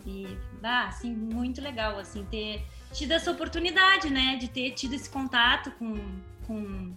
[0.06, 5.10] E, ah, assim, muito legal, assim, ter tido essa oportunidade, né, de ter tido esse
[5.10, 5.96] contato com,
[6.46, 6.94] com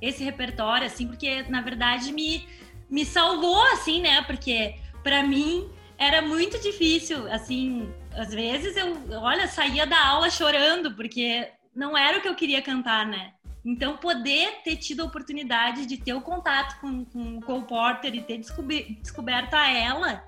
[0.00, 2.46] esse repertório, assim, porque na verdade me,
[2.90, 4.22] me salvou, assim, né?
[4.22, 10.94] Porque para mim era muito difícil, assim, às vezes eu, olha, saía da aula chorando,
[10.94, 13.32] porque não era o que eu queria cantar, né?
[13.64, 18.14] Então, poder ter tido a oportunidade de ter o contato com, com o Cole Porter
[18.14, 20.22] e ter descoberto a ela,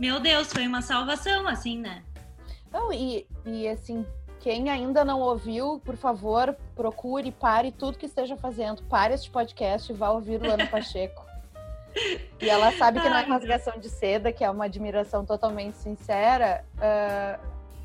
[0.00, 2.02] meu Deus, foi uma salvação, assim, né?
[2.72, 4.04] Não, e, e assim,
[4.42, 8.82] quem ainda não ouviu, por favor, procure, pare tudo que esteja fazendo.
[8.82, 11.24] Pare este podcast e vá ouvir Luana Pacheco.
[12.40, 16.64] e ela sabe que não é rasgação de seda, que é uma admiração totalmente sincera,
[16.76, 17.40] uh,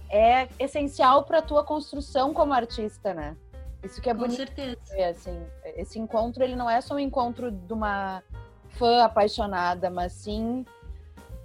[0.10, 3.38] é essencial para a tua construção como artista, né?
[3.84, 4.38] Isso que é Com bonito.
[4.38, 4.78] certeza.
[4.94, 5.40] É, assim,
[5.76, 8.24] esse encontro, ele não é só um encontro de uma
[8.70, 10.66] fã apaixonada, mas sim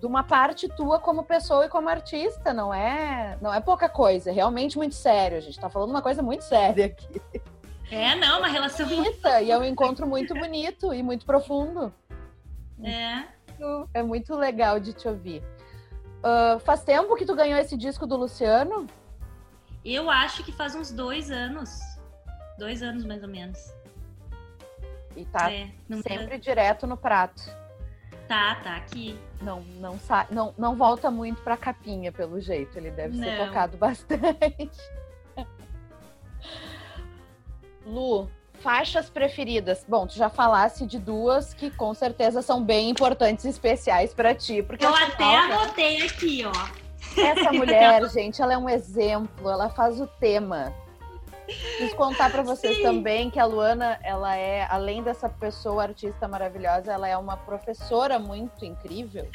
[0.03, 4.31] de uma parte tua como pessoa e como artista, não é, não é pouca coisa,
[4.31, 5.39] é realmente muito sério.
[5.39, 7.23] A gente está falando uma coisa muito séria aqui.
[7.89, 11.95] É, não, uma relação bonita e é um encontro muito bonito e muito profundo.
[12.83, 13.23] É.
[13.95, 15.41] É muito legal de te ouvir.
[16.19, 18.89] Uh, faz tempo que tu ganhou esse disco do Luciano?
[19.85, 21.79] Eu acho que faz uns dois anos.
[22.59, 23.73] Dois anos, mais ou menos.
[25.15, 25.71] E tá é,
[26.09, 27.62] sempre direto no prato.
[28.29, 29.19] Tá, tá aqui.
[29.41, 29.99] Não, não,
[30.31, 32.77] não, não volta muito pra capinha, pelo jeito.
[32.79, 33.25] Ele deve não.
[33.25, 34.81] ser tocado bastante.
[37.85, 38.29] Lu,
[38.61, 39.85] faixas preferidas.
[39.87, 44.35] Bom, tu já falasse de duas que com certeza são bem importantes e especiais para
[44.35, 44.63] ti.
[44.63, 47.21] Porque Eu até anotei aqui, ó.
[47.21, 49.51] Essa mulher, gente, ela é um exemplo.
[49.51, 50.73] Ela faz o tema
[51.53, 52.83] Preciso contar para vocês Sim.
[52.83, 58.19] também que a Luana, ela é, além dessa pessoa artista maravilhosa, ela é uma professora
[58.19, 59.29] muito incrível.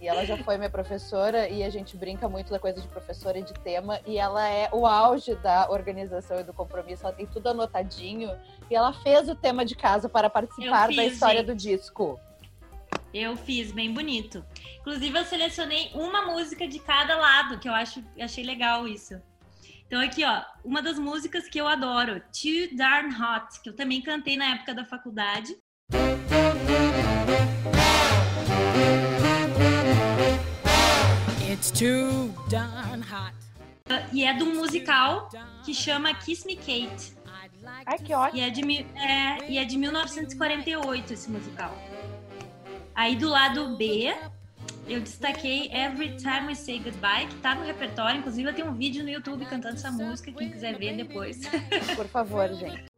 [0.00, 3.38] E ela já foi minha professora e a gente brinca muito da coisa de professora
[3.38, 4.00] e de tema.
[4.06, 7.04] E ela é o auge da organização e do compromisso.
[7.04, 8.30] Ela tem tudo anotadinho.
[8.70, 11.48] E ela fez o tema de casa para participar fiz, da história gente.
[11.48, 12.18] do disco.
[13.12, 14.42] Eu fiz, bem bonito.
[14.80, 19.20] Inclusive, eu selecionei uma música de cada lado, que eu acho, achei legal isso.
[19.90, 24.00] Então aqui, ó, uma das músicas que eu adoro, Too Darn Hot, que eu também
[24.00, 25.52] cantei na época da faculdade.
[31.50, 33.34] It's too darn hot.
[34.12, 35.28] E é de um musical
[35.64, 37.12] que chama Kiss Me Kate.
[37.84, 38.38] Ai, que ótimo.
[38.38, 41.76] E é de, é, e é de 1948 esse musical.
[42.94, 44.14] Aí do lado B
[44.90, 48.18] eu destaquei Every Time We Say Goodbye, que tá no repertório.
[48.18, 51.40] Inclusive, eu tenho um vídeo no YouTube cantando essa música, quem quiser ver depois.
[51.94, 52.89] Por favor, gente.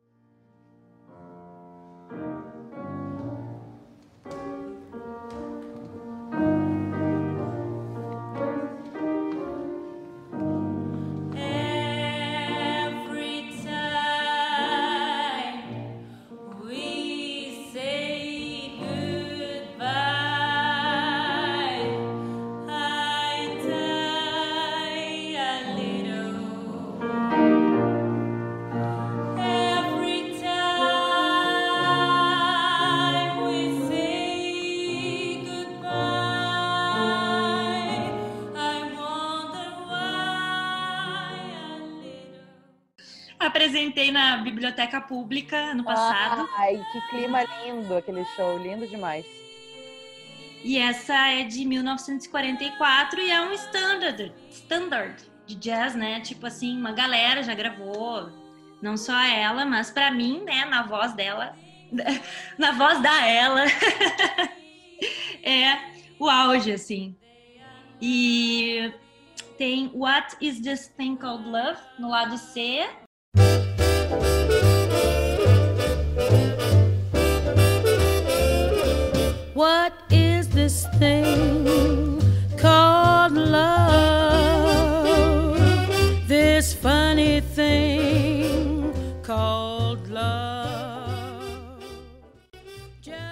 [44.03, 46.49] Apresentei na biblioteca pública no passado.
[46.57, 49.25] Ai, que clima lindo aquele show, lindo demais.
[50.65, 56.21] E essa é de 1944 e é um standard, standard de jazz, né?
[56.21, 58.31] Tipo assim, uma galera já gravou,
[58.81, 61.57] não só ela, mas para mim, né, na voz dela,
[62.59, 63.65] na voz da ela,
[65.43, 65.79] é
[66.19, 67.17] o auge, assim.
[68.01, 68.93] E
[69.59, 72.89] tem What Is This Thing Called Love no lado C
[79.63, 82.19] What is this thing
[82.59, 84.67] called love.
[86.27, 91.81] This funny thing called love.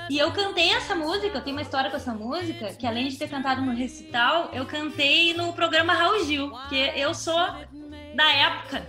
[0.09, 3.19] E eu cantei essa música, eu tenho uma história com essa música, que além de
[3.19, 7.45] ter cantado no recital, eu cantei no programa Raul Gil, que eu sou
[8.15, 8.87] da época.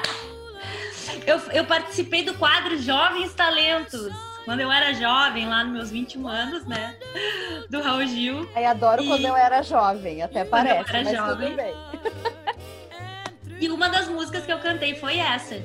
[1.26, 4.08] eu, eu participei do quadro Jovens Talentos,
[4.48, 6.96] quando eu era jovem, lá nos meus 21 anos, né?
[7.68, 8.48] Do Raul Gil.
[8.54, 11.54] Aí adoro E- quando eu era jovem, até Quando eu parece, era jovem.
[13.60, 15.62] E uma das músicas que eu cantei foi essa.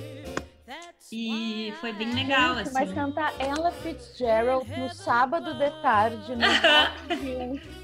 [1.09, 2.73] E foi bem legal, Gente, assim.
[2.73, 7.61] Mas cantar Ella Fitzgerald no sábado de tarde, no.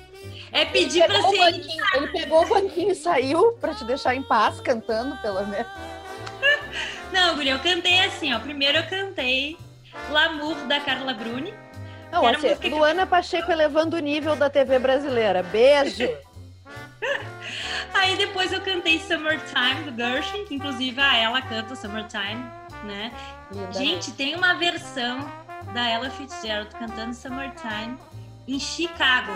[0.51, 1.37] É pedir pra ser.
[1.37, 5.71] banquinho, ele pegou o banquinho e saiu pra te deixar em paz, cantando, pelo menos.
[7.13, 8.39] Não, Guria, eu cantei assim, ó.
[8.39, 9.55] Primeiro eu cantei
[10.09, 11.53] L'amour da Carla Bruni.
[12.11, 15.43] Não, assim, música que- Luana Pacheco elevando o nível da TV brasileira.
[15.43, 16.09] Beijo!
[17.93, 22.43] Aí depois eu cantei Summertime do Gershwin, que inclusive a ela canta Summertime,
[22.83, 23.11] né?
[23.51, 25.19] Linda, Gente, tem uma versão
[25.73, 27.97] da Ella Fitzgerald cantando Summertime
[28.47, 29.31] em Chicago.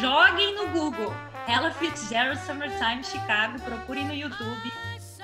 [0.00, 1.14] Joguem no Google.
[1.48, 4.72] Ella Fitzgerald Summertime Chicago, procurem no YouTube.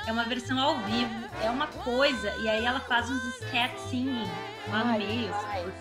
[0.08, 2.34] É uma versão ao vivo, é uma coisa.
[2.40, 4.26] E aí ela faz uns scat singing
[4.70, 5.30] lá no meio.
[5.30, 5.74] demais.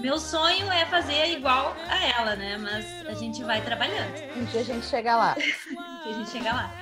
[0.00, 2.58] Meu sonho é fazer igual a ela, né?
[2.58, 5.34] Mas a gente vai trabalhando Um dia a gente chega lá.
[5.38, 6.74] que a gente chega lá.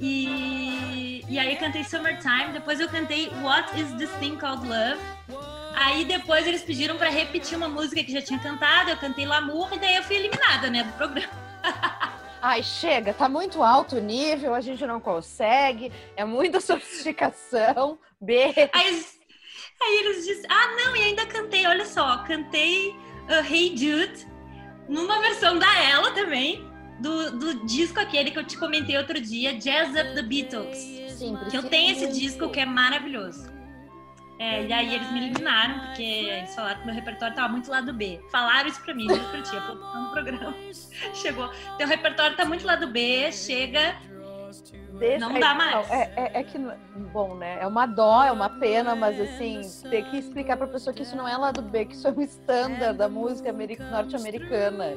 [0.00, 5.00] E, e aí eu cantei Summertime, depois eu cantei What is this thing called love?
[5.74, 9.72] Aí depois eles pediram pra repetir uma música que já tinha cantado, eu cantei L'amour
[9.72, 11.32] e daí eu fui eliminada, né, do programa.
[12.48, 17.98] Ai, chega, tá muito alto o nível, a gente não consegue, é muita sofisticação.
[18.20, 18.70] Beijo.
[18.72, 19.04] Aí,
[19.82, 24.28] aí eles disseram, ah não, e ainda cantei, olha só, cantei uh, Hey Jude,
[24.88, 26.64] numa versão da ela também,
[27.00, 30.78] do, do disco aquele que eu te comentei outro dia, Jazz Up the Beatles.
[31.18, 33.55] Sim, Que eu tenho esse disco que é maravilhoso.
[34.38, 37.92] É, e aí eles me eliminaram, porque eles falaram que meu repertório tava muito lado
[37.94, 38.20] B.
[38.30, 40.54] Falaram isso pra mim, não curti a produção do programa.
[41.14, 41.50] Chegou.
[41.78, 43.96] Teu repertório tá muito lado B, chega.
[44.98, 45.90] Deixa- Não dá mais.
[45.90, 46.58] é, é- é que,
[47.12, 47.58] bom, né?
[47.60, 51.14] É uma dó, é uma pena, mas assim, ter que explicar pra pessoa que isso
[51.16, 54.94] não é lado B, que isso é um standard da música ameri- norte-americana,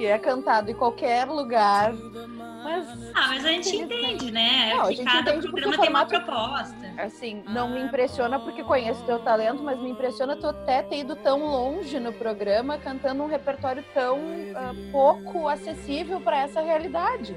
[0.00, 1.92] que é cantado em qualquer lugar.
[1.92, 4.74] Mas, Ah, mas a gente entende, né?
[4.74, 6.76] Não, a gente cada entende porque programa tem uma formato- proposta.
[7.02, 11.16] assim, não me impressiona porque conheço teu talento, mas me impressiona tu até ter ido
[11.16, 14.18] tão longe no programa, cantando um repertório tão
[14.56, 17.36] ah, pouco acessível para essa realidade.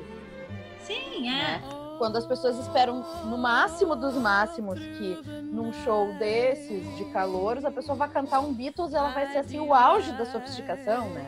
[0.84, 1.60] Sim, é.
[1.98, 5.18] quando as pessoas esperam no máximo dos máximos que
[5.52, 9.60] num show desses de calouros a pessoa vai cantar um Beatles ela vai ser assim
[9.60, 11.26] o auge da sofisticação né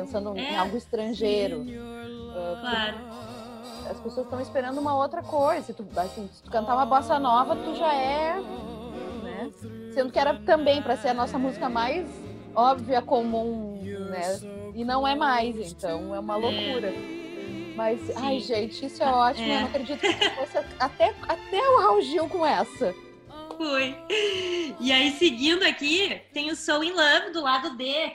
[0.00, 0.56] pensando em É.
[0.56, 2.96] algo estrangeiro Uh, Claro.
[3.90, 7.18] as pessoas estão esperando uma outra coisa se tu, assim, se tu cantar uma bossa
[7.18, 8.34] nova tu já é
[9.22, 9.50] né
[9.94, 12.06] sendo que era também para ser a nossa música mais
[12.54, 13.80] óbvia comum
[14.10, 14.38] né
[14.74, 16.92] e não é mais então é uma loucura
[17.76, 19.46] mas, ai, gente, isso é ótimo.
[19.48, 19.56] É.
[19.56, 22.94] Eu não acredito que fosse até, até o Raul Gil com essa.
[23.54, 23.94] Foi.
[24.80, 28.12] E aí, seguindo aqui, tem o Soul in Love do lado D.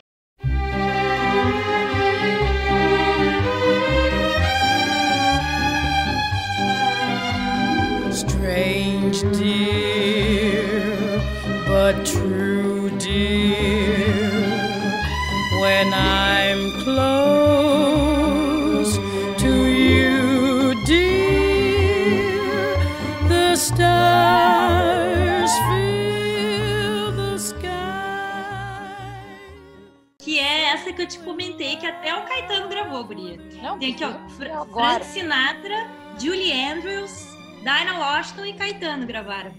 [32.12, 33.38] até o Caetano gravou, Guria.
[33.62, 34.14] Não, Tem aqui, ó.
[34.30, 35.00] Fra agora.
[35.00, 35.88] Frank Sinatra,
[36.20, 39.54] Julie Andrews, Dinah Washington e Caetano gravaram.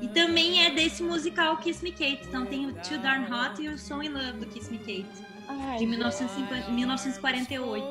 [0.00, 2.20] E também é desse musical Kiss Me Kate.
[2.26, 5.06] Então tem o Too Darn Hot e o Soul in Love do Kiss Me Kate,
[5.48, 7.86] Ai, de 1950 1948.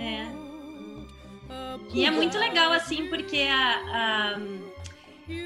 [0.00, 0.26] É.
[1.92, 4.38] E é muito legal, assim, porque a, a-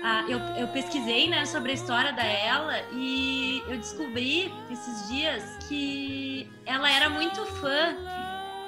[0.02, 5.44] a- eu, eu pesquisei né, sobre a história da ela e eu descobri esses dias
[5.68, 7.96] que ela era muito fã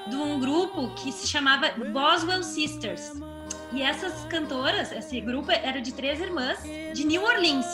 [0.07, 3.13] de um grupo que se chamava Boswell Sisters.
[3.73, 6.59] E essas cantoras, esse grupo era de três irmãs
[6.95, 7.67] de New Orleans.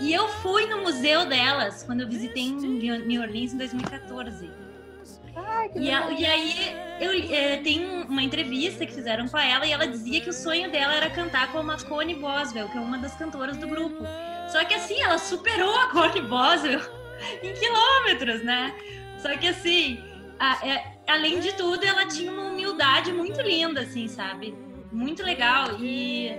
[0.00, 4.50] E eu fui no museu delas quando eu visitei New Orleans em 2014.
[5.54, 9.72] Ai, E, a- e aí eu, é, tem uma entrevista que fizeram com ela e
[9.72, 12.98] ela dizia que o sonho dela era cantar como a Connie Boswell, que é uma
[12.98, 14.04] das cantoras do grupo.
[14.50, 16.80] Só que assim, ela superou a Connie Boswell
[17.42, 18.74] em quilômetros, né?
[19.18, 20.02] Só que assim,
[20.38, 24.54] a- é- além de tudo, ela tinha uma humildade muito linda, assim, sabe?
[24.90, 25.78] Muito legal.
[25.80, 26.30] E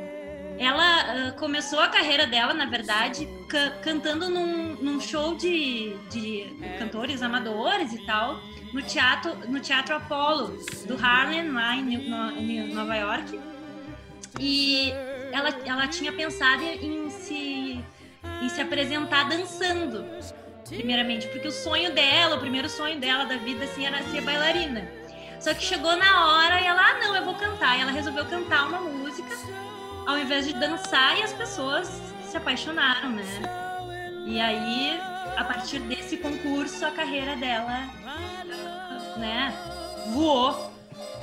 [0.57, 6.55] ela ah, começou a carreira dela, na verdade, ca- cantando num, num show de, de
[6.79, 8.39] cantores amadores e tal,
[8.71, 13.39] no teatro, no teatro Apollo, do Harlem, lá em, no- em Nova York.
[14.39, 14.91] E
[15.31, 17.83] ela, ela tinha pensado em se,
[18.41, 20.05] em se apresentar dançando,
[20.67, 24.87] primeiramente, porque o sonho dela, o primeiro sonho dela da vida, assim, era ser bailarina.
[25.39, 27.77] Só que chegou na hora e ela, ah, não, eu vou cantar.
[27.77, 29.27] E ela resolveu cantar uma música
[30.05, 33.23] ao invés de dançar e as pessoas se apaixonaram, né?
[34.25, 34.99] E aí,
[35.35, 37.89] a partir desse concurso, a carreira dela,
[39.17, 39.53] né,
[40.13, 40.71] voou.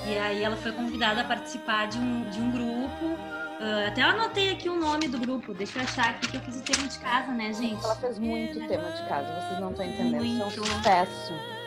[0.07, 3.19] E aí ela foi convidada a participar de um, de um grupo.
[3.61, 5.53] Ah, até eu anotei aqui o nome do grupo.
[5.53, 7.85] Deixa eu achar aqui que eu fiz o tema de casa, né, gente?
[7.85, 10.25] Ela fez muito tema de casa, vocês não estão entendendo.
[10.25, 10.67] Isso é um Muito.
[10.67, 11.60] sucesso.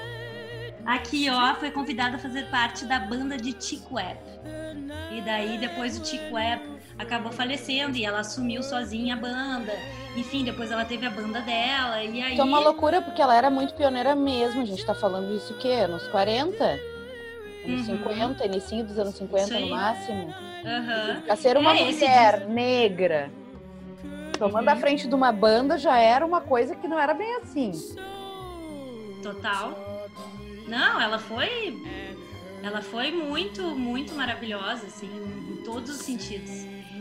[0.86, 3.54] Aqui, ó, foi convidada a fazer parte da banda de
[3.92, 4.20] Webb.
[5.12, 6.02] E daí, depois o
[6.34, 6.64] Webb
[6.98, 9.72] acabou falecendo e ela assumiu sozinha a banda.
[10.16, 12.04] Enfim, depois ela teve a banda dela.
[12.04, 12.34] E aí.
[12.34, 14.62] Isso é uma loucura, porque ela era muito pioneira mesmo.
[14.62, 15.70] A gente tá falando isso o quê?
[15.70, 16.64] Anos 40?
[17.66, 17.98] Anos Uhum.
[17.98, 19.70] 50, início dos anos 50 Isso aí.
[19.70, 20.34] no máximo.
[20.66, 21.22] Aham.
[21.26, 23.32] Pra ser uma É, mulher negra
[24.38, 24.74] tomando Uhum.
[24.74, 27.72] a frente de uma banda já era uma coisa que não era bem assim.
[29.22, 29.72] Total.
[30.74, 31.80] Não, ela foi.
[32.64, 36.50] Ela foi muito, muito maravilhosa, assim, em todos os sentidos.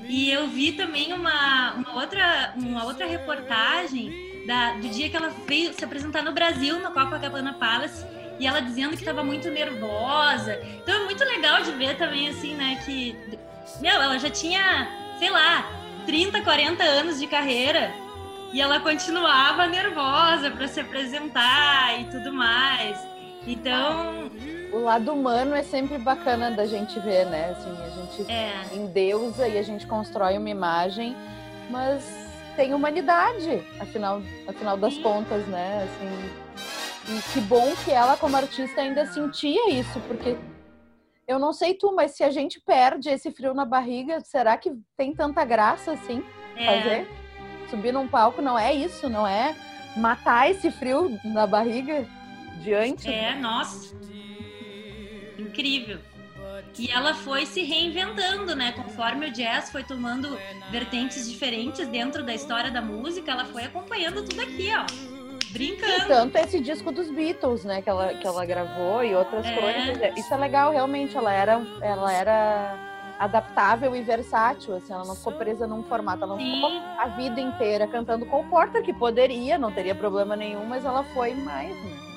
[0.06, 5.30] E eu vi também uma, uma, outra, uma outra reportagem da, do dia que ela
[5.46, 8.04] veio se apresentar no Brasil, no Copacabana Palace,
[8.38, 10.60] e ela dizendo que estava muito nervosa.
[10.82, 13.16] Então é muito legal de ver também, assim, né, que.
[13.80, 15.64] Meu, ela já tinha, sei lá,
[16.04, 17.94] 30, 40 anos de carreira
[18.52, 23.11] e ela continuava nervosa para se apresentar e tudo mais.
[23.46, 24.30] Então,
[24.72, 27.50] O lado humano é sempre bacana da gente ver, né?
[27.50, 31.16] Assim, a gente é, endeusa e a gente constrói uma imagem,
[31.68, 32.04] mas
[32.56, 35.02] tem humanidade, afinal, afinal das Sim.
[35.02, 35.84] contas, né?
[35.84, 40.36] Assim, e que bom que ela, como artista, ainda sentia isso, porque
[41.26, 44.72] eu não sei tu, mas se a gente perde esse frio na barriga, será que
[44.96, 46.22] tem tanta graça assim
[46.56, 47.08] é, fazer?
[47.68, 49.54] Subir num palco não é isso, não é
[49.96, 52.06] matar esse frio na barriga
[52.62, 53.94] diante é, nossa,
[55.38, 55.98] incrível.
[56.78, 58.72] E ela foi se reinventando, né?
[58.72, 60.38] Conforme o jazz foi tomando
[60.70, 64.86] vertentes diferentes dentro da história da música, ela foi acompanhando tudo aqui, ó.
[65.52, 66.06] E Brincando.
[66.08, 69.54] tanto esse disco dos Beatles, né, que ela, que ela gravou e outras É.
[69.54, 70.18] coisas.
[70.18, 71.14] Isso é legal, realmente.
[71.14, 72.74] Ela era, ela era
[73.18, 76.24] adaptável e versátil, assim, ela não ficou presa num formato.
[76.24, 80.34] Ela não ficou Sim, a vida inteira cantando com Porter, que poderia, não teria problema
[80.34, 82.11] nenhum, mas ela foi mais, né?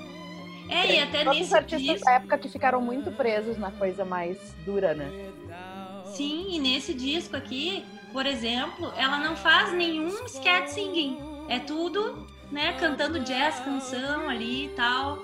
[0.69, 2.05] É, e até Todos os artistas disco.
[2.05, 5.09] da época que ficaram muito presos na coisa mais dura, né?
[6.15, 11.17] Sim, e nesse disco aqui, por exemplo, ela não faz nenhum scat singing.
[11.49, 15.19] É tudo, né, cantando jazz, canção ali e tal.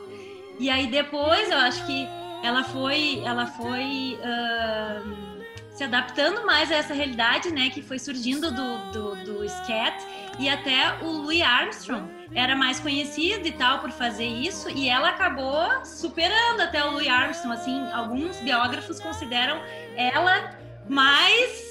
[0.60, 2.08] E aí depois eu acho que
[2.44, 8.52] ela foi, ela foi ahn, se adaptando mais a essa realidade, né, que foi surgindo
[8.52, 10.06] do, do, do scat.
[10.38, 15.10] E até o Louis Armstrong era mais conhecido e tal por fazer isso, e ela
[15.10, 17.54] acabou superando até o Louis Armstrong.
[17.56, 19.62] Assim, alguns biógrafos consideram
[19.96, 20.56] ela
[20.88, 21.64] mais,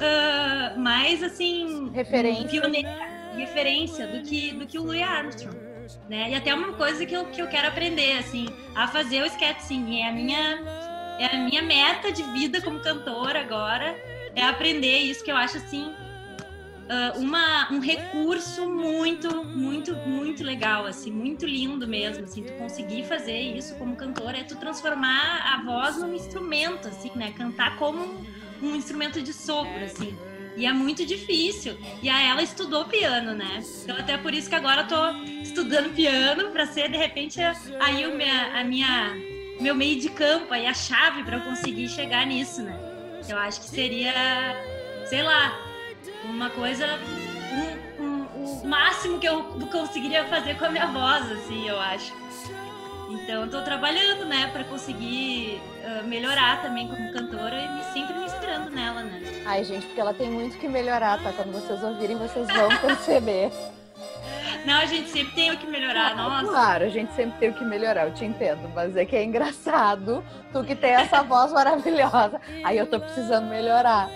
[0.00, 2.48] ah, mais assim, Referência.
[2.48, 5.56] pioneira, referência do que, do que o Louis Armstrong.
[6.08, 6.30] Né?
[6.30, 9.60] E até uma coisa que eu, que eu quero aprender, assim, a fazer o sketch
[9.60, 10.00] singing.
[10.00, 10.62] É a minha,
[11.20, 13.94] é a minha meta de vida como cantora agora,
[14.34, 15.94] é aprender isso que eu acho, assim,
[16.88, 23.04] ah, uma, um recurso muito, muito, muito legal, assim, muito lindo mesmo, assim, tu conseguir
[23.04, 27.98] fazer isso como cantora é tu transformar a voz num instrumento, assim, né, cantar como
[28.04, 28.24] um,
[28.62, 30.16] um instrumento de sopro, assim,
[30.56, 34.54] e é muito difícil, e a ela estudou piano, né, então até por isso que
[34.54, 35.10] agora eu tô
[35.42, 37.40] estudando piano para ser, de repente,
[37.80, 39.12] aí o minha, a minha,
[39.60, 42.78] meu meio de campo, aí a chave para eu conseguir chegar nisso, né,
[43.28, 44.12] eu acho que seria,
[45.08, 45.65] sei lá,
[46.24, 46.86] uma coisa
[47.98, 52.12] um- um- o máximo que eu conseguiria fazer com a minha voz assim eu acho
[53.10, 58.14] então eu tô trabalhando né para conseguir ah, melhorar também como cantora e me- sempre
[58.18, 61.32] me inspirando nela né Ai, gente, porque ela tem muito que melhorar, tá?
[61.32, 63.52] Quando vocês ouvirem, vocês vão perceber.
[64.66, 67.54] não a gente sempre tem o que melhorar nossa Claro, a gente sempre tem o
[67.54, 71.52] que melhorar, eu te entendo, mas é que é engraçado tu que tem essa voz
[71.52, 72.40] maravilhosa.
[72.64, 74.10] Aí eu tô precisando melhorar.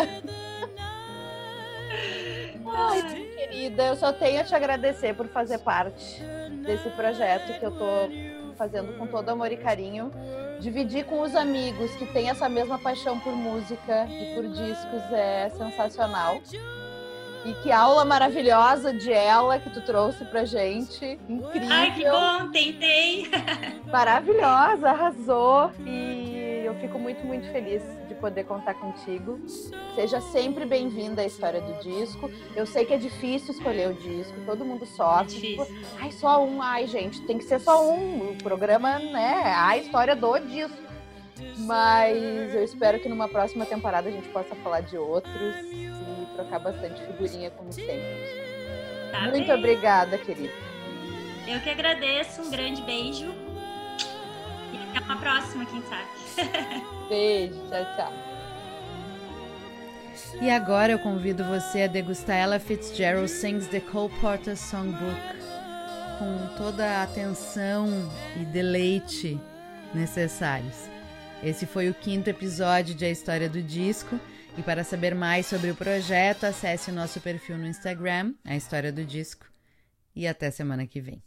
[2.74, 3.02] Ai,
[3.36, 6.22] querida, eu só tenho a te agradecer por fazer parte
[6.64, 8.10] desse projeto que eu tô
[8.56, 10.10] fazendo com todo amor e carinho.
[10.60, 15.50] Dividir com os amigos que têm essa mesma paixão por música e por discos é
[15.50, 16.40] sensacional.
[17.44, 21.18] E que aula maravilhosa de ela que tu trouxe pra gente.
[21.26, 21.68] Incrível.
[21.70, 23.30] Ai, que bom, tentei.
[23.90, 25.70] Maravilhosa, arrasou.
[25.86, 27.82] E eu fico muito, muito feliz
[28.20, 29.40] poder contar contigo.
[29.94, 32.30] Seja sempre bem-vinda à história do disco.
[32.54, 35.36] Eu sei que é difícil escolher o disco, todo mundo sofre.
[35.36, 35.40] É.
[35.40, 35.66] Tipo,
[35.98, 36.62] ai, só um.
[36.62, 38.32] Ai, gente, tem que ser só um.
[38.32, 39.42] O programa, né?
[39.46, 40.76] é A história do disco.
[41.56, 46.58] Mas eu espero que numa próxima temporada a gente possa falar de outros e trocar
[46.58, 48.50] bastante figurinha, como sempre.
[49.10, 49.58] Tá Muito bem.
[49.58, 50.52] obrigada, querida.
[51.48, 53.32] Eu que agradeço, um grande beijo.
[54.72, 56.90] E até uma próxima, quem sabe.
[57.10, 58.12] Beijo, tchau, tchau.
[60.40, 65.40] E agora eu convido você a degustar Ella Fitzgerald Sings the Cole Porter Songbook
[66.20, 67.88] com toda a atenção
[68.40, 69.40] e deleite
[69.92, 70.88] necessários.
[71.42, 74.20] Esse foi o quinto episódio de A História do Disco.
[74.56, 78.92] E para saber mais sobre o projeto, acesse o nosso perfil no Instagram, A História
[78.92, 79.46] do Disco.
[80.14, 81.22] E até semana que vem.